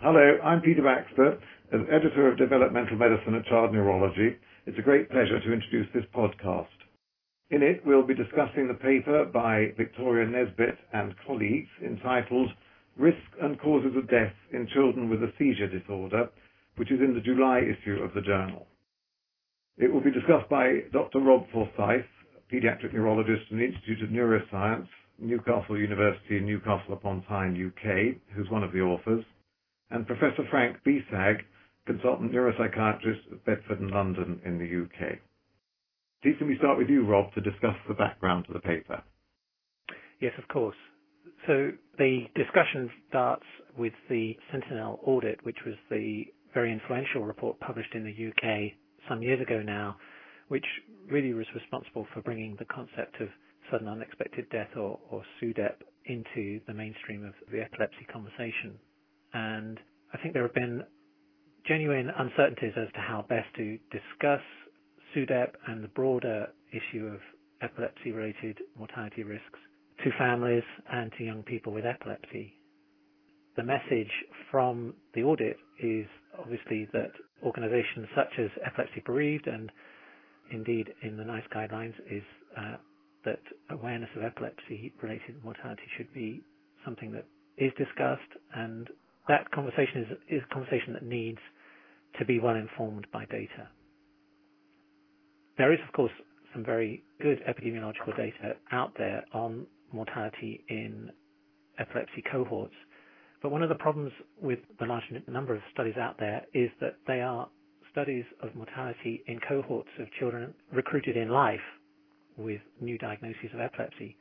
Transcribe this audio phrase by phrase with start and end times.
[0.00, 1.38] Hello, I'm Peter Baxter.
[1.72, 4.36] As editor of developmental medicine and Child Neurology,
[4.66, 6.68] it's a great pleasure to introduce this podcast.
[7.48, 12.50] In it, we'll be discussing the paper by Victoria Nesbitt and colleagues entitled
[12.98, 16.28] Risk and Causes of Death in Children with a Seizure Disorder,
[16.76, 18.66] which is in the July issue of the journal.
[19.78, 21.20] It will be discussed by Dr.
[21.20, 22.04] Rob Forsyth,
[22.52, 24.88] paediatric neurologist in the Institute of Neuroscience,
[25.18, 29.24] Newcastle University Newcastle upon Tyne, UK, who's one of the authors,
[29.90, 31.42] and Professor Frank Besag,
[31.86, 35.18] consultant neuropsychiatrist at Bedford and London in the UK.
[36.22, 39.02] Please can we start with you, Rob, to discuss the background to the paper?
[40.20, 40.76] Yes, of course.
[41.46, 43.44] So the discussion starts
[43.76, 48.72] with the Sentinel audit, which was the very influential report published in the UK
[49.08, 49.96] some years ago now,
[50.48, 50.64] which
[51.08, 53.28] really was responsible for bringing the concept of
[53.70, 58.78] sudden unexpected death or, or SUDEP into the mainstream of the epilepsy conversation.
[59.36, 59.78] And
[60.14, 60.82] I think there have been
[61.68, 64.40] genuine uncertainties as to how best to discuss
[65.14, 67.20] SUDEP and the broader issue of
[67.60, 69.58] epilepsy related mortality risks
[70.04, 72.54] to families and to young people with epilepsy.
[73.56, 74.10] The message
[74.50, 76.06] from the audit is
[76.38, 79.70] obviously that organizations such as Epilepsy Bereaved and
[80.50, 82.22] indeed in the NICE guidelines is
[82.56, 82.76] uh,
[83.26, 86.42] that awareness of epilepsy related mortality should be
[86.86, 87.26] something that
[87.58, 88.88] is discussed and
[89.28, 91.38] that conversation is, is a conversation that needs
[92.18, 93.68] to be well informed by data.
[95.58, 96.12] There is, of course,
[96.52, 101.10] some very good epidemiological data out there on mortality in
[101.78, 102.74] epilepsy cohorts.
[103.42, 106.96] But one of the problems with the large number of studies out there is that
[107.06, 107.48] they are
[107.92, 111.60] studies of mortality in cohorts of children recruited in life
[112.36, 114.16] with new diagnoses of epilepsy.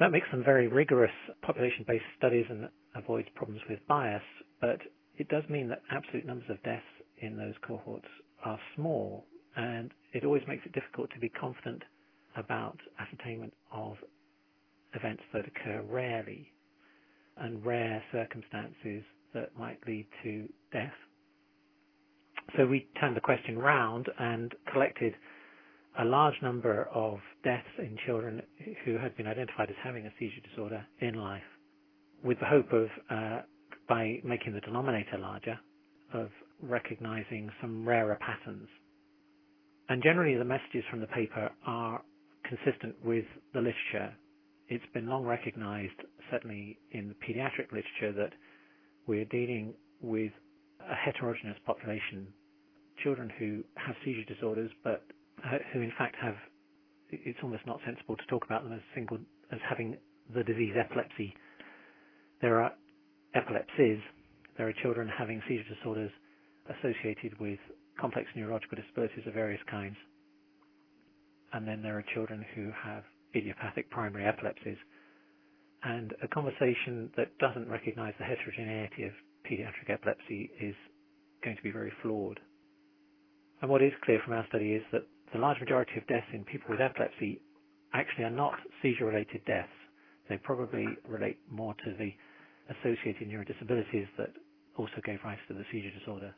[0.00, 4.22] That makes them very rigorous population-based studies and avoids problems with bias,
[4.60, 4.80] but
[5.16, 6.84] it does mean that absolute numbers of deaths
[7.18, 8.08] in those cohorts
[8.44, 11.82] are small, and it always makes it difficult to be confident
[12.36, 13.96] about ascertainment of
[14.94, 16.52] events that occur rarely
[17.38, 19.02] and rare circumstances
[19.34, 20.92] that might lead to death.
[22.56, 25.14] So we turned the question round and collected
[26.00, 28.42] a large number of deaths in children
[28.84, 31.42] who had been identified as having a seizure disorder in life
[32.24, 33.42] with the hope of, uh,
[33.88, 35.58] by making the denominator larger,
[36.12, 36.28] of
[36.62, 38.68] recognizing some rarer patterns.
[39.88, 42.02] And generally the messages from the paper are
[42.44, 43.24] consistent with
[43.54, 44.14] the literature.
[44.68, 45.94] It's been long recognized,
[46.30, 48.32] certainly in the pediatric literature, that
[49.06, 50.32] we're dealing with
[50.80, 52.26] a heterogeneous population,
[53.02, 55.04] children who have seizure disorders, but
[55.44, 56.34] uh, who in fact have,
[57.10, 59.18] it's almost not sensible to talk about them as single,
[59.52, 59.96] as having
[60.34, 61.34] the disease epilepsy.
[62.40, 62.72] There are
[63.34, 63.98] epilepsies,
[64.56, 66.10] there are children having seizure disorders
[66.70, 67.58] associated with
[68.00, 69.96] complex neurological disabilities of various kinds.
[71.52, 73.02] And then there are children who have
[73.34, 74.76] idiopathic primary epilepsies.
[75.82, 79.12] And a conversation that doesn't recognize the heterogeneity of
[79.48, 80.74] pediatric epilepsy is
[81.42, 82.38] going to be very flawed.
[83.62, 86.44] And what is clear from our study is that the large majority of deaths in
[86.44, 87.40] people with epilepsy
[87.92, 89.68] actually are not seizure related deaths.
[90.28, 92.12] They probably relate more to the
[92.68, 94.30] associated neurodisabilities that
[94.76, 96.34] also gave rise to the seizure disorder.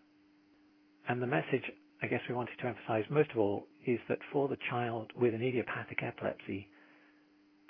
[1.08, 1.64] And the message
[2.02, 5.34] I guess we wanted to emphasize most of all is that for the child with
[5.34, 6.68] an idiopathic epilepsy,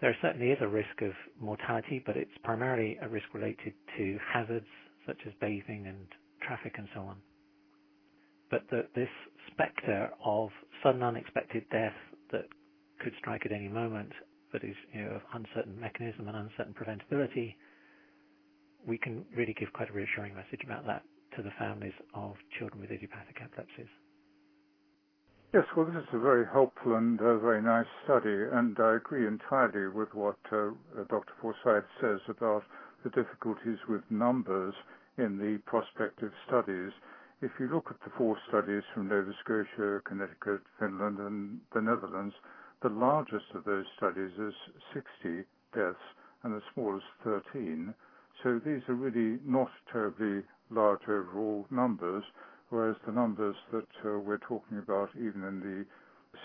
[0.00, 4.66] there certainly is a risk of mortality, but it's primarily a risk related to hazards
[5.06, 6.06] such as bathing and
[6.47, 7.16] traffic and so on.
[8.50, 9.09] But that this
[9.53, 10.50] specter of
[10.82, 11.97] sudden unexpected death
[12.31, 12.47] that
[13.03, 14.12] could strike at any moment,
[14.53, 17.54] but is you know, of uncertain mechanism and uncertain preventability,
[18.87, 21.03] we can really give quite a reassuring message about that
[21.37, 23.89] to the families of children with idiopathic epilepsies.
[25.53, 29.27] Yes, well, this is a very helpful and uh, very nice study, and I agree
[29.27, 30.71] entirely with what uh,
[31.09, 31.35] Dr.
[31.41, 32.63] Forsyth says about
[33.03, 34.75] the difficulties with numbers
[35.19, 36.93] in the prospective studies.
[37.43, 42.35] If you look at the four studies from Nova Scotia, Connecticut, Finland, and the Netherlands,
[42.83, 44.55] the largest of those studies is
[44.94, 45.44] 60
[45.75, 45.99] deaths
[46.44, 47.93] and the smallest 13.
[48.42, 52.25] So these are really not terribly large overall numbers
[52.70, 55.87] whereas the numbers that uh, we're talking about, even in the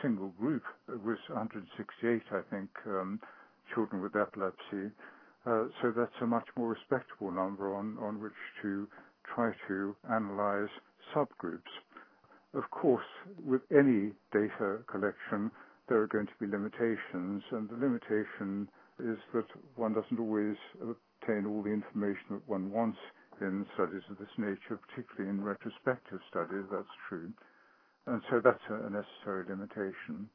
[0.01, 3.19] single group, was 168, I think, um,
[3.73, 4.91] children with epilepsy.
[5.45, 8.33] Uh, so that's a much more respectable number on, on which
[8.63, 8.87] to
[9.35, 10.69] try to analyze
[11.15, 11.71] subgroups.
[12.53, 13.05] Of course,
[13.45, 15.51] with any data collection,
[15.87, 18.67] there are going to be limitations, and the limitation
[18.99, 19.45] is that
[19.75, 20.55] one doesn't always
[21.25, 22.97] obtain all the information that one wants
[23.41, 27.31] in studies of this nature, particularly in retrospective studies, that's true.
[28.07, 30.29] And so that's a necessary limitation.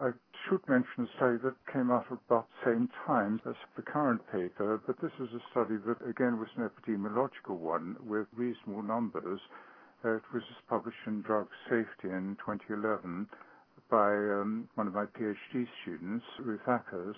[0.00, 0.10] I
[0.46, 4.80] should mention a study that came out about the same time as the current paper,
[4.86, 9.40] but this is a study that again was an epidemiological one with reasonable numbers.
[10.04, 13.26] It was published in Drug Safety in 2011
[13.90, 17.16] by um, one of my PhD students, Ruth Ackers.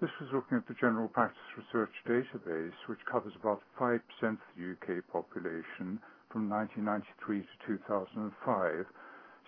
[0.00, 4.72] This was looking at the General Practice Research Database, which covers about 5% of the
[4.72, 6.00] UK population
[6.32, 8.86] from 1993 to 2005.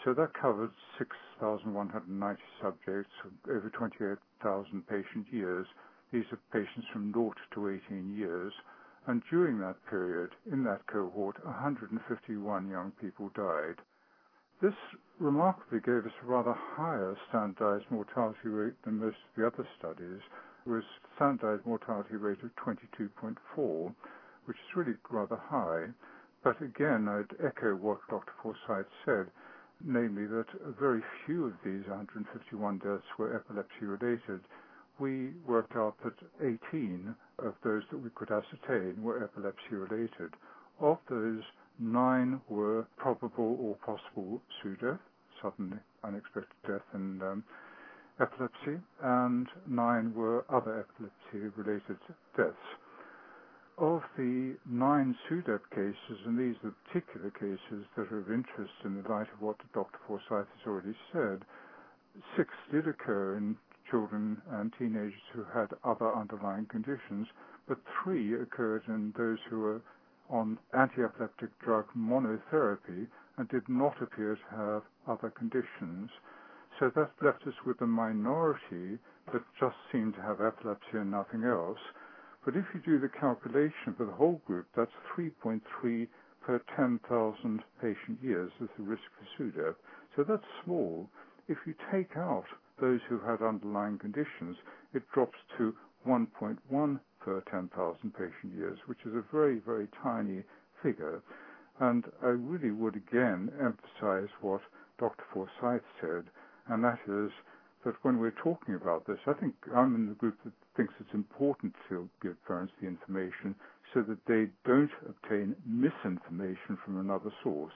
[0.05, 3.11] So that covered 6,190 subjects,
[3.49, 5.67] over 28,000 patient years.
[6.13, 8.53] These are patients from 0 to 18 years.
[9.07, 13.81] And during that period, in that cohort, 151 young people died.
[14.63, 14.75] This
[15.19, 20.21] remarkably gave us a rather higher standardized mortality rate than most of the other studies,
[20.65, 20.85] with
[21.17, 23.95] standardized mortality rate of 22.4,
[24.45, 25.87] which is really rather high.
[26.45, 28.31] But again, I'd echo what Dr.
[28.41, 29.33] Forsyth said,
[29.85, 30.47] namely that
[30.79, 34.43] very few of these 151 deaths were epilepsy related.
[35.01, 36.15] We worked out that
[36.71, 40.35] 18 of those that we could ascertain were epilepsy related.
[40.79, 41.43] Of those,
[41.83, 45.01] Nine were probable or possible SUDEP,
[45.43, 47.45] sudden unexpected death in um,
[48.21, 51.99] epilepsy, and nine were other epilepsy-related
[52.37, 52.57] deaths.
[53.79, 58.75] Of the nine SUDEP cases, and these are the particular cases that are of interest
[58.85, 59.99] in the light of what Dr.
[60.07, 61.45] Forsyth has already said,
[62.37, 63.57] six did occur in
[63.91, 67.29] children and teenagers who had other underlying conditions,
[67.69, 69.83] but three occurred in those who were
[70.31, 73.07] on anti-epileptic drug monotherapy
[73.39, 76.11] and did not appear to have other conditions.
[76.79, 78.99] So that left us with a minority
[79.33, 81.79] that just seemed to have epilepsy and nothing else.
[82.45, 86.09] But if you do the calculation for the whole group, that's 3.3
[86.45, 89.77] per 10,000 patient years as the risk for SUDEP.
[90.17, 91.09] So that's small.
[91.49, 92.47] If you take out
[92.81, 94.57] those who had underlying conditions,
[94.93, 95.75] it drops to
[96.07, 100.43] 1.1 per 10,000 patient years, which is a very, very tiny
[100.83, 101.23] figure.
[101.81, 104.61] And I really would again emphasize what
[104.99, 105.25] Dr.
[105.33, 106.25] Forsyth said,
[106.69, 107.31] and that is
[107.85, 111.15] that when we're talking about this, I think I'm in the group that thinks it's
[111.15, 113.55] important to give parents the information
[113.93, 117.75] so that they don't obtain misinformation from another source.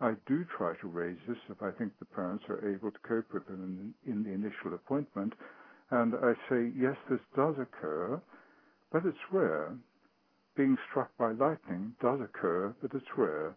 [0.00, 3.32] I do try to raise this if I think the parents are able to cope
[3.32, 5.32] with it in, in the initial appointment.
[5.90, 8.20] And I say, yes, this does occur.
[8.92, 9.76] But it's rare.
[10.56, 13.54] Being struck by lightning does occur, but it's rare.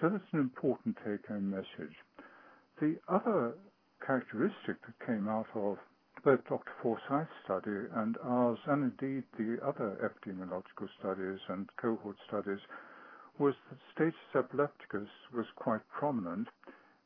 [0.00, 1.94] So that's an important take-home message.
[2.80, 3.54] The other
[4.06, 5.76] characteristic that came out of
[6.24, 6.72] both Dr.
[6.82, 12.60] Forsyth's study and ours, and indeed the other epidemiological studies and cohort studies,
[13.38, 16.48] was that status epilepticus was quite prominent.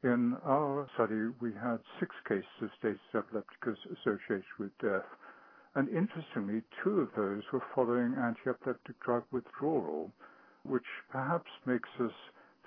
[0.03, 5.07] In our study, we had six cases of status epilepticus associated with death,
[5.75, 10.11] and interestingly, two of those were following anti-epileptic drug withdrawal,
[10.63, 12.13] which perhaps makes us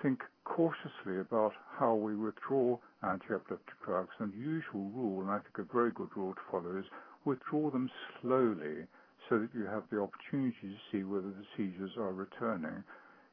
[0.02, 4.10] think cautiously about how we withdraw anti-epileptic drugs.
[4.18, 6.84] And the usual rule, and I think a very good rule to follow, is
[7.24, 7.90] withdraw them
[8.20, 8.86] slowly
[9.28, 12.84] so that you have the opportunity to see whether the seizures are returning.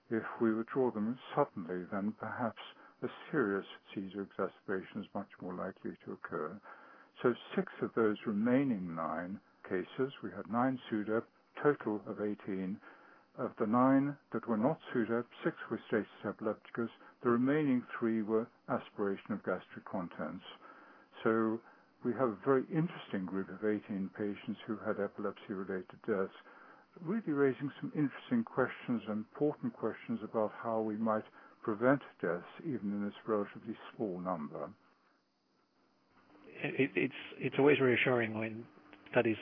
[0.10, 2.62] If we withdraw them suddenly, then perhaps
[3.04, 6.52] a serious seizure exacerbation is much more likely to occur.
[7.22, 10.14] So six of those remaining nine cases.
[10.24, 11.24] We had nine SUDEP,
[11.62, 12.78] total of 18.
[13.38, 16.90] Of the nine that were not SUDEP, six were status epilepticus.
[17.24, 20.44] The remaining three were aspiration of gastric contents.
[21.24, 21.60] So
[22.06, 26.34] we have a very interesting group of 18 patients who had epilepsy-related deaths,
[27.02, 31.26] really raising some interesting questions, important questions about how we might
[31.64, 34.70] prevent deaths even in this relatively small number.
[36.64, 38.64] It, it's it's always reassuring when
[39.12, 39.36] studies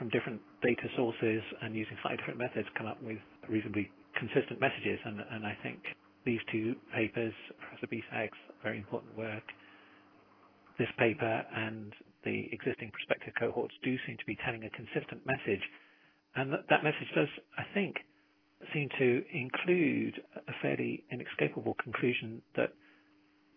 [0.00, 3.20] from different data sources and using slightly different methods come up with
[3.52, 4.96] reasonably consistent messages.
[5.04, 5.76] And, and I think
[6.24, 9.44] these two papers, Professor Besag's very important work,
[10.80, 11.92] this paper and
[12.24, 15.60] the existing prospective cohorts do seem to be telling a consistent message.
[16.34, 17.28] And that, that message does,
[17.60, 17.96] I think,
[18.72, 20.16] seem to include
[20.48, 22.72] a fairly inescapable conclusion that,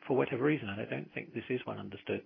[0.07, 2.21] for whatever reason, and I don't think this is well understood,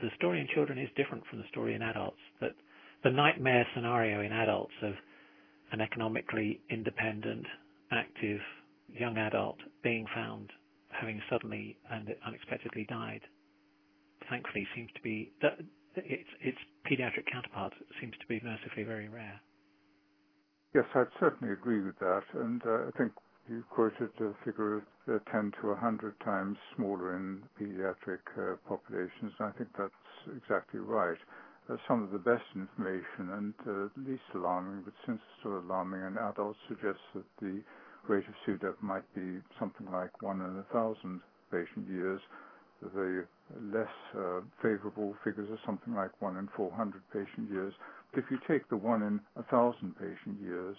[0.00, 2.20] the story in children is different from the story in adults.
[2.40, 2.56] That
[3.04, 4.94] the nightmare scenario in adults of
[5.72, 7.46] an economically independent,
[7.92, 8.40] active
[8.88, 10.50] young adult being found
[10.90, 13.20] having suddenly and unexpectedly died,
[14.30, 15.30] thankfully seems to be
[15.96, 16.58] its its
[16.90, 19.40] pediatric counterpart seems to be mercifully very rare.
[20.74, 22.22] Yes, I'd certainly agree with that.
[22.34, 23.12] And uh, I think
[23.48, 29.32] you quoted a figure of uh, 10 to 100 times smaller in pediatric uh, populations.
[29.38, 31.18] And I think that's exactly right.
[31.70, 36.00] Uh, some of the best information and uh, least alarming, but since it's still alarming
[36.02, 37.62] in adults, suggests that the
[38.06, 42.20] rate of SUDEP might be something like 1 in a thousand patient years.
[42.82, 43.24] The
[43.72, 47.72] less uh, favorable figures are something like 1 in 400 patient years.
[48.12, 50.76] But if you take the 1 in a thousand patient years,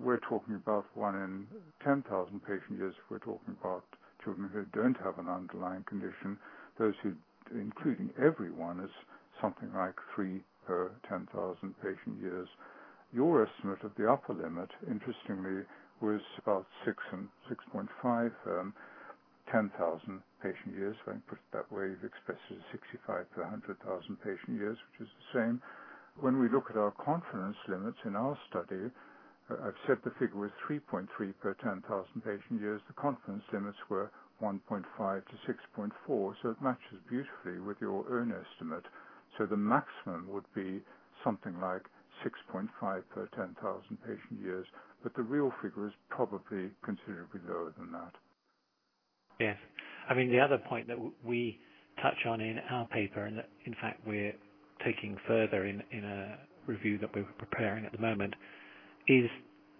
[0.00, 1.46] we're talking about 1 in
[1.84, 3.84] 10,000 patient years if we're talking about
[4.24, 6.38] children who don't have an underlying condition.
[6.78, 7.12] Those who,
[7.52, 8.90] including everyone, is
[9.42, 11.28] something like 3 per 10,000
[11.82, 12.48] patient years.
[13.14, 15.64] Your estimate of the upper limit, interestingly,
[16.02, 18.74] was about 6 and 6.5 um,
[19.50, 19.72] 10,000
[20.42, 20.96] patient years.
[21.06, 22.66] If I put it that way, you've expressed it as
[23.08, 23.80] 65 per 100,000
[24.22, 25.62] patient years, which is the same.
[26.20, 28.90] When we look at our confidence limits in our study,
[29.50, 31.08] uh, I've said the figure was 3.3
[31.42, 31.82] per 10,000
[32.24, 32.82] patient years.
[32.88, 34.10] The confidence limits were
[34.42, 34.84] 1.5
[35.26, 38.84] to 6.4, so it matches beautifully with your own estimate.
[39.38, 40.82] So the maximum would be
[41.24, 41.82] something like
[42.24, 42.68] 6.5
[43.14, 44.66] per 10,000 patient years,
[45.02, 48.12] but the real figure is probably considerably lower than that.
[49.40, 49.56] Yes.
[50.08, 51.58] I mean, the other point that we
[52.02, 54.34] touch on in our paper, and that in fact we're
[54.84, 58.34] taking further in, in a review that we're preparing at the moment,
[59.08, 59.28] is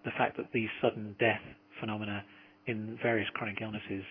[0.05, 1.41] the fact that these sudden death
[1.79, 2.23] phenomena
[2.67, 4.03] in various chronic illnesses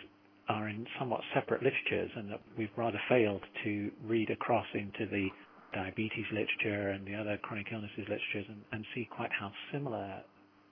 [0.49, 5.29] are in somewhat separate literatures and that we've rather failed to read across into the
[5.73, 10.23] diabetes literature and the other chronic illnesses literatures and, and see quite how similar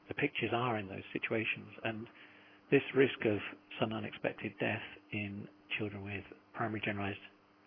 [0.09, 1.69] the pictures are in those situations.
[1.85, 2.07] And
[2.71, 3.39] this risk of
[3.79, 5.47] sudden unexpected death in
[5.79, 7.19] children with primary generalized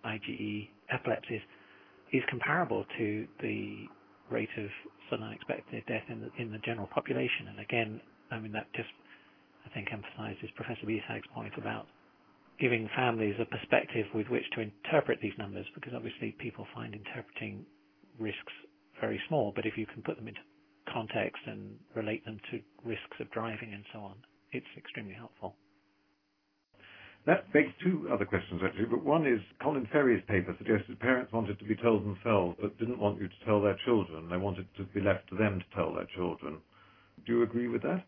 [0.03, 1.41] IGE epilepsies
[2.11, 3.87] is comparable to the
[4.29, 4.69] rate of
[5.09, 7.47] sudden unexpected death in the, in the general population.
[7.49, 8.89] And again, I mean, that just,
[9.73, 11.87] think, emphasizes Professor Besag's point about
[12.59, 17.65] giving families a perspective with which to interpret these numbers, because obviously people find interpreting
[18.19, 18.53] risks
[19.01, 20.39] very small, but if you can put them into
[20.91, 24.15] context and relate them to risks of driving and so on,
[24.51, 25.55] it's extremely helpful.
[27.25, 28.85] That begs two other questions, actually.
[28.85, 32.99] But one is Colin Ferrie's paper suggested parents wanted to be told themselves, but didn't
[32.99, 34.27] want you to tell their children.
[34.29, 36.57] They wanted to be left to them to tell their children.
[37.25, 38.03] Do you agree with that?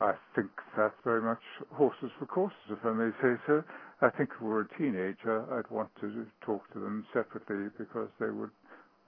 [0.00, 1.40] I think that's very much
[1.72, 3.64] horses for courses, if I may say so.
[4.02, 8.08] I think if we were a teenager, I'd want to talk to them separately because
[8.20, 8.50] they would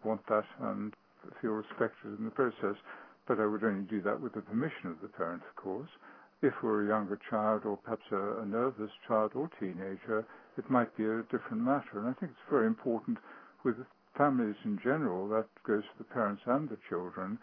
[0.05, 0.95] want that and
[1.43, 2.77] feel respected in the process.
[3.27, 5.91] But I would only do that with the permission of the parent, of course.
[6.41, 10.25] If we're a younger child or perhaps a, a nervous child or teenager,
[10.57, 11.99] it might be a different matter.
[12.01, 13.19] And I think it's very important
[13.65, 13.77] with
[14.17, 17.39] families in general, that goes for the parents and the children,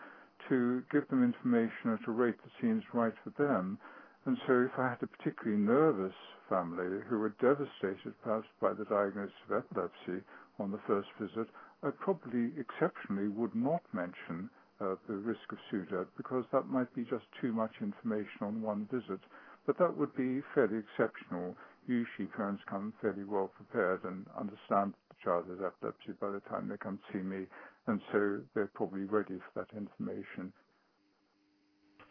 [0.49, 3.77] to give them information at a rate that seems right for them.
[4.25, 6.15] And so if I had a particularly nervous
[6.49, 10.25] family who were devastated perhaps by the diagnosis of epilepsy
[10.59, 11.47] on the first visit,
[11.83, 14.49] I probably exceptionally would not mention
[14.81, 18.87] uh, the risk of SUDEP because that might be just too much information on one
[18.91, 19.21] visit.
[19.65, 21.55] But that would be fairly exceptional.
[21.87, 26.67] Usually parents come fairly well prepared and understand the child has epilepsy by the time
[26.67, 27.45] they come to see me,
[27.87, 30.53] and so they're probably ready for that information.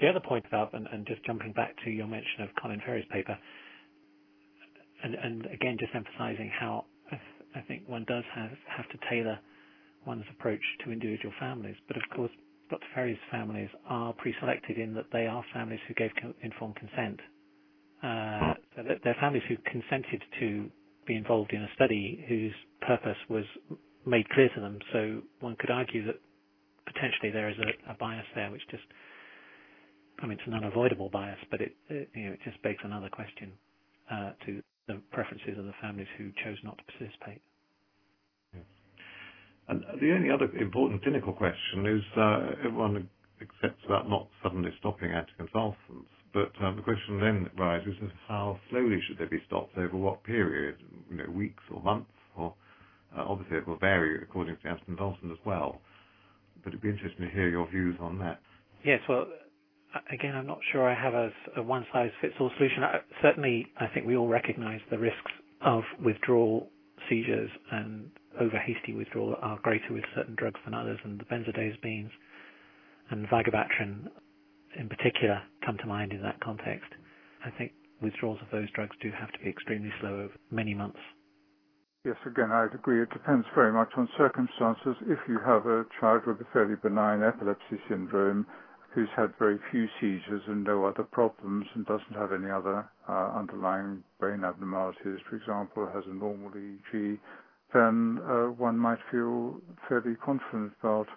[0.00, 3.06] The other point about, and, and just jumping back to your mention of Colin Ferrie's
[3.12, 3.36] paper,
[5.02, 8.98] and, and again just emphasizing how I, th- I think one does have, have to
[9.10, 9.38] tailor
[10.06, 11.76] one's approach to individual families.
[11.86, 12.30] But of course,
[12.70, 12.86] Dr.
[12.94, 16.10] Ferrie's families are pre-selected in that they are families who gave
[16.42, 17.20] informed consent.
[18.02, 20.70] Uh, so they're families who consented to
[21.06, 22.52] be involved in a study whose
[22.86, 23.44] purpose was
[24.06, 24.78] made clear to them.
[24.92, 26.20] So one could argue that
[26.86, 28.84] potentially there is a, a bias there, which just,
[30.20, 33.08] I mean, it's an unavoidable bias, but it, it you know, it just begs another
[33.08, 33.52] question
[34.10, 37.40] uh, to the preferences of the families who chose not to participate.
[39.66, 43.08] And the only other important clinical question is uh, everyone
[43.40, 49.00] accepts about not suddenly stopping anticonvulsants, but um, the question then arises is how slowly
[49.06, 50.76] should they be stopped over what period,
[51.10, 52.10] you know, weeks or months,
[53.16, 55.80] Uh, obviously it will vary according to the anticonvulsant as well.
[56.62, 58.40] But it'd be interesting to hear your views on that.
[58.84, 59.26] Yes, well,
[60.10, 62.82] again, I'm not sure I have a, one-size-fits-all solution.
[63.22, 66.68] Certainly, I think we all recognise the risks of withdrawal
[67.08, 72.10] seizures and over hasty withdrawal are greater with certain drugs than others, and the benzodiazepines
[73.10, 74.08] and vigabatrin
[74.78, 76.90] in particular come to mind in that context.
[77.44, 80.98] I think withdrawals of those drugs do have to be extremely slow over many months.
[82.04, 83.00] Yes, again, I'd agree.
[83.00, 84.94] It depends very much on circumstances.
[85.08, 88.46] If you have a child with a fairly benign epilepsy syndrome,
[88.92, 93.32] who's had very few seizures and no other problems and doesn't have any other uh,
[93.34, 97.18] underlying brain abnormalities, for example, has a normal EEG,
[97.72, 99.58] then uh, one might feel
[99.88, 101.08] fairly confident about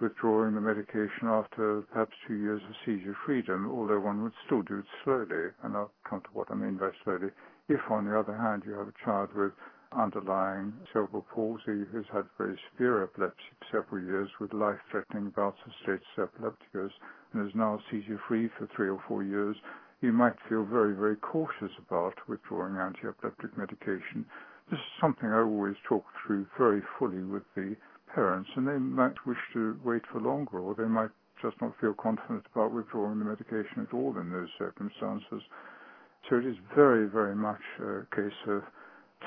[0.00, 4.78] withdrawing the medication after perhaps two years of seizure freedom, although one would still do
[4.78, 5.50] it slowly.
[5.64, 7.30] And I'll come to what I mean by slowly.
[7.68, 9.52] If, on the other hand, you have a child with
[9.92, 15.72] underlying cerebral palsy who's had very severe epilepsy for several years with life-threatening bouts of
[15.82, 16.92] status epilepticus
[17.32, 19.56] and is now seizure-free for three or four years,
[20.00, 24.24] you might feel very, very cautious about withdrawing anti-epileptic medication.
[24.70, 27.74] This is something I always talk through very fully with the
[28.14, 31.10] parents, and they might wish to wait for longer, or they might
[31.42, 35.42] just not feel confident about withdrawing the medication at all in those circumstances.
[36.28, 38.62] So it is very, very much a case of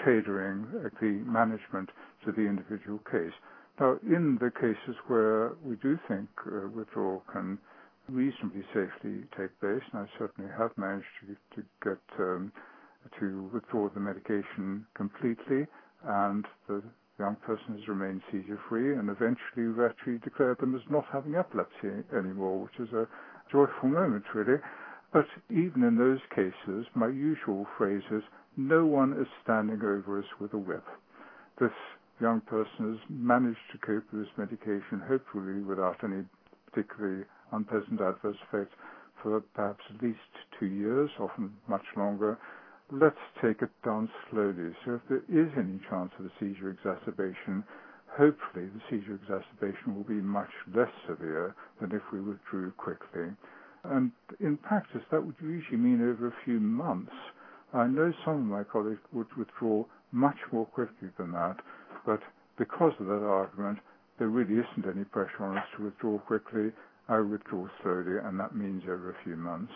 [0.05, 0.67] tailoring
[1.01, 1.89] the management
[2.25, 3.33] to the individual case.
[3.79, 7.57] Now, in the cases where we do think uh, withdrawal can
[8.10, 12.51] reasonably safely take place, and I certainly have managed to, to get um,
[13.19, 15.65] to withdraw the medication completely,
[16.05, 16.83] and the
[17.19, 21.36] young person has remained seizure free, and eventually we've actually declared them as not having
[21.36, 23.07] epilepsy anymore, which is a
[23.51, 24.60] joyful moment, really.
[25.13, 28.24] But even in those cases, my usual phrase is,
[28.58, 30.84] no one is standing over us with a whip.
[31.60, 31.72] This
[32.20, 36.24] young person has managed to cope with this medication, hopefully without any
[36.72, 38.75] particularly unpleasant adverse effects,
[39.22, 40.20] for perhaps at least
[40.60, 42.38] two years, often much longer.
[42.91, 44.75] Let's take it down slowly.
[44.86, 47.63] So if there is any chance of a seizure exacerbation,
[48.17, 53.31] hopefully the seizure exacerbation will be much less severe than if we withdrew quickly.
[53.84, 57.13] And in practice, that would usually mean over a few months
[57.74, 61.58] I know some of my colleagues would withdraw much more quickly than that,
[62.06, 62.20] but
[62.58, 63.80] because of that argument,
[64.20, 66.72] there really isn't any pressure on us to withdraw quickly.
[67.08, 69.72] I withdraw slowly, and that means over a few months.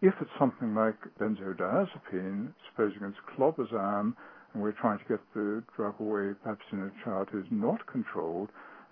[0.00, 4.14] If it's something like benzodiazepine, supposing it's clobazam,
[4.52, 8.48] and we're trying to get the drug away, perhaps in a child who's not controlled,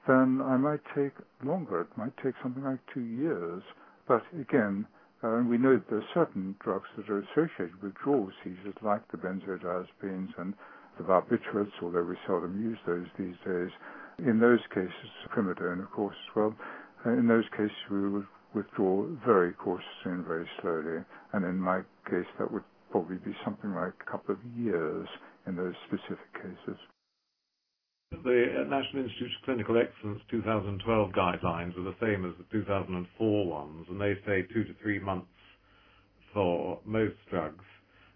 [0.07, 1.12] then I might take
[1.45, 1.83] longer.
[1.83, 3.62] It might take something like two years.
[4.07, 4.87] But again,
[5.23, 9.03] and we know that there are certain drugs that are associated with withdrawal seizures, like
[9.11, 10.55] the benzodiazepines and
[10.99, 13.71] the barbiturates, although we seldom use those these days.
[14.19, 16.55] In those cases, primidone, of course, as well.
[17.07, 21.05] Uh, in those cases, we would withdraw very cautiously and very slowly.
[21.33, 25.09] And in my case, that would probably be something like a couple of years
[25.47, 26.79] in those specific cases.
[28.12, 33.87] The National Institute of Clinical Excellence 2012 guidelines are the same as the 2004 ones,
[33.88, 35.33] and they say two to three months
[36.35, 37.64] for most drugs,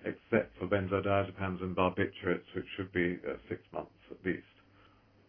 [0.05, 4.45] except for benzodiazepines and barbiturates, which should be uh, six months at least.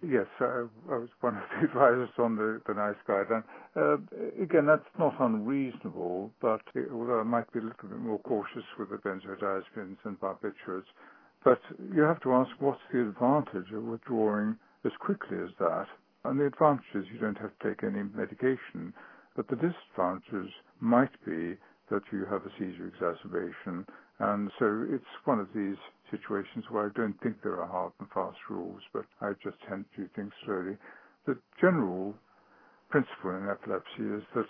[0.03, 3.43] Yes, I, I was one of the advisors on the, the NICE guideline.
[3.75, 8.19] Uh, again, that's not unreasonable, but it, although I might be a little bit more
[8.19, 10.91] cautious with the benzodiazepines and barbiturates,
[11.43, 11.61] but
[11.93, 15.87] you have to ask what's the advantage of withdrawing as quickly as that?
[16.25, 18.93] And the advantage is you don't have to take any medication,
[19.35, 21.57] but the disadvantages might be
[21.89, 23.85] that you have a seizure exacerbation.
[24.19, 25.77] And so it's one of these
[26.11, 29.85] situations where I don't think there are hard and fast rules, but I just tend
[29.95, 30.77] to do things slowly.
[31.25, 32.15] The general
[32.89, 34.47] principle in epilepsy is that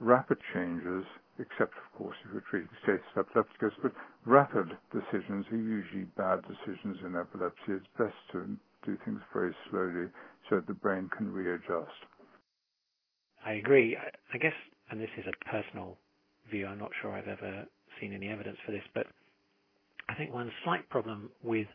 [0.00, 1.04] rapid changes
[1.38, 3.92] except of course if you're treating status epilepticus, but
[4.26, 7.78] rapid decisions are usually bad decisions in epilepsy.
[7.78, 10.08] It's best to do things very slowly
[10.48, 12.00] so that the brain can readjust.
[13.44, 13.96] I agree.
[14.32, 14.52] I guess,
[14.90, 15.96] and this is a personal
[16.50, 17.64] view, I'm not sure I've ever
[18.00, 19.06] seen any evidence for this, but
[20.08, 21.66] I think one slight problem with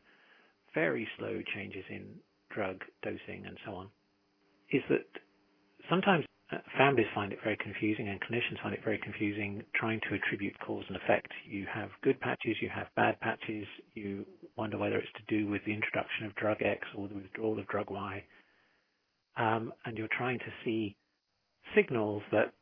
[0.74, 2.16] very slow changes in
[2.54, 3.90] drug dosing and so on
[4.72, 5.06] is that
[5.90, 6.26] sometimes
[6.78, 10.84] families find it very confusing and clinicians find it very confusing trying to attribute cause
[10.88, 11.32] and effect.
[11.46, 15.62] You have good patches, you have bad patches, you wonder whether it's to do with
[15.66, 18.24] the introduction of drug X or the withdrawal of drug Y.
[19.38, 20.96] Um, and you're trying to see
[21.76, 22.54] signals that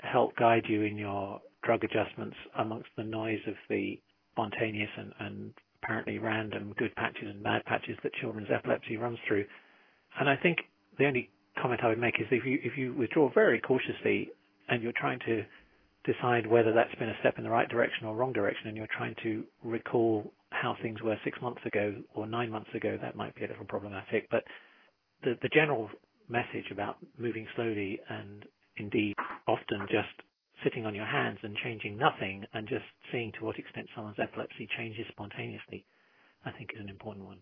[0.00, 4.00] help guide you in your drug adjustments amongst the noise of the
[4.32, 9.44] spontaneous and, and apparently random good patches and bad patches that children's epilepsy runs through.
[10.18, 10.58] And I think
[10.98, 14.30] the only comment I would make is if you if you withdraw very cautiously
[14.68, 15.44] and you're trying to
[16.04, 18.88] decide whether that's been a step in the right direction or wrong direction, and you're
[18.96, 23.34] trying to recall how things were six months ago or nine months ago, that might
[23.34, 24.28] be a little problematic.
[24.30, 24.44] But
[25.22, 25.90] the the general
[26.28, 28.44] message about moving slowly and
[28.76, 29.14] indeed
[29.46, 30.08] often just
[30.64, 34.68] sitting on your hands and changing nothing and just seeing to what extent someone's epilepsy
[34.76, 35.84] changes spontaneously,
[36.44, 37.38] I think is an important one.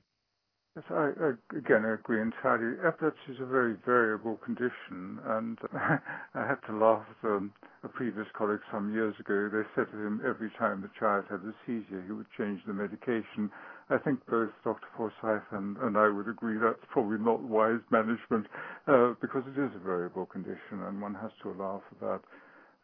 [0.78, 2.78] Yes, I, I, again I agree entirely.
[2.86, 8.28] Epilepsy is a very variable condition, and I had to laugh at um, a previous
[8.38, 9.50] colleague some years ago.
[9.50, 12.74] They said to him every time the child had a seizure, he would change the
[12.74, 13.50] medication.
[13.90, 14.86] I think both Dr.
[14.96, 18.46] Forsyth and, and I would agree that's probably not wise management
[18.86, 22.20] uh, because it is a variable condition, and one has to allow for that.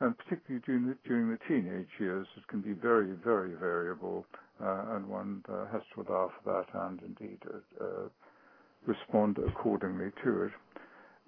[0.01, 4.27] And particularly during the, during the teenage years, it can be very, very variable
[4.63, 7.39] uh, and one uh, has to allow for that and indeed
[7.81, 8.09] uh,
[8.87, 10.53] respond accordingly to it.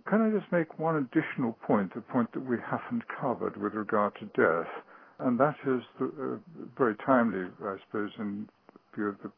[0.08, 4.12] Can I just make one additional point, a point that we haven't covered with regard
[4.20, 4.70] to death,
[5.18, 8.48] and that is the, uh, very timely, I suppose, in
[8.94, 9.32] view of the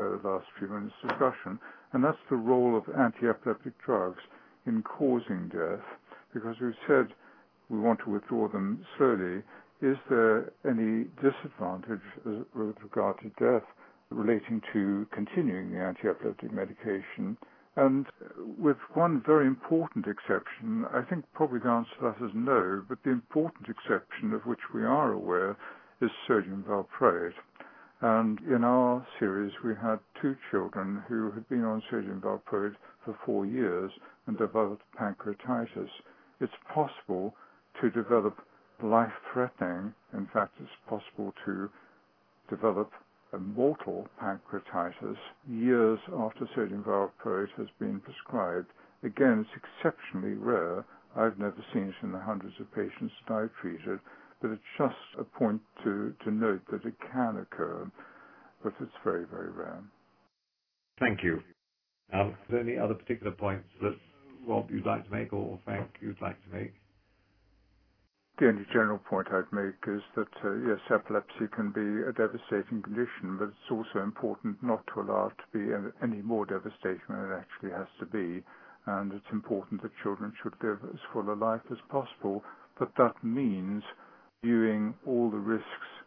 [0.00, 1.58] uh, last few minutes discussion,
[1.92, 4.20] and that's the role of anti-epileptic drugs
[4.66, 5.84] in causing death,
[6.32, 7.08] because we've said
[7.68, 9.42] we want to withdraw them slowly,
[9.80, 13.66] is there any disadvantage with regard to death
[14.10, 17.36] relating to continuing the anti-epileptic medication?
[17.76, 18.06] And
[18.58, 22.98] with one very important exception, I think probably the answer to that is no, but
[23.02, 25.56] the important exception of which we are aware
[26.00, 27.34] is sodium valproate.
[28.00, 33.18] And in our series, we had two children who had been on sodium valproate for
[33.26, 33.90] four years
[34.26, 35.90] and developed pancreatitis.
[36.40, 37.34] It's possible
[37.82, 38.36] to develop
[38.82, 39.94] life-threatening.
[40.14, 41.68] In fact, it's possible to
[42.50, 42.90] develop
[43.32, 45.16] a mortal pancreatitis
[45.48, 48.68] years after sodium valproate has been prescribed.
[49.04, 50.86] Again, it's exceptionally rare.
[51.16, 54.00] I've never seen it in the hundreds of patients that I've treated,
[54.42, 57.90] but it's just a point to, to note that it can occur,
[58.64, 59.84] but it's very, very rare.
[61.00, 61.40] Thank you.
[62.12, 63.96] Um, are there any other particular points that
[64.48, 66.74] Rob you'd like to make or Frank you'd like to make?
[68.36, 72.82] The only general point I'd make is that, uh, yes, epilepsy can be a devastating
[72.82, 77.30] condition, but it's also important not to allow it to be any more devastating than
[77.30, 78.42] it actually has to be.
[78.86, 82.42] And it's important that children should live as full a life as possible,
[82.76, 83.84] but that means
[84.42, 86.02] viewing all the risks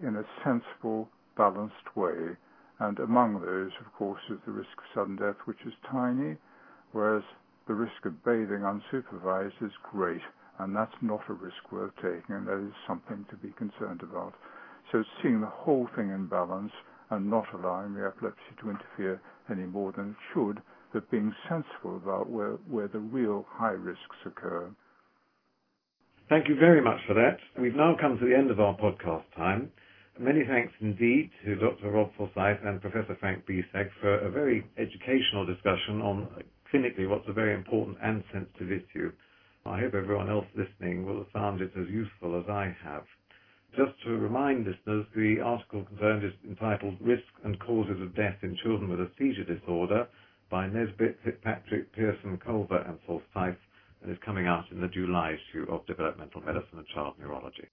[0.00, 2.36] in a sensible, balanced way.
[2.78, 6.36] And among those, of course, is the risk of sudden death, which is tiny,
[6.92, 7.24] whereas
[7.66, 10.22] the risk of bathing unsupervised is great
[10.58, 14.34] and that's not a risk worth taking, and that is something to be concerned about.
[14.92, 16.72] So seeing the whole thing in balance
[17.10, 20.60] and not allowing the epilepsy to interfere any more than it should,
[20.92, 24.70] but being sensible about where, where the real high risks occur.
[26.28, 27.36] Thank you very much for that.
[27.60, 29.70] We've now come to the end of our podcast time.
[30.18, 31.90] Many thanks indeed to Dr.
[31.90, 36.28] Rob Forsyth and Professor Frank Besag for a very educational discussion on
[36.72, 39.12] clinically what's a very important and sensitive issue.
[39.66, 43.04] I hope everyone else listening will have found it as useful as I have.
[43.74, 48.56] Just to remind listeners, the article concerned is entitled Risk and Causes of Death in
[48.62, 50.06] Children with a Seizure Disorder
[50.50, 53.56] by Nesbitt, Kirkpatrick, Pearson, Colver and Forsyth
[54.02, 57.66] and is coming out in the July issue of Developmental Medicine and Child Neurology.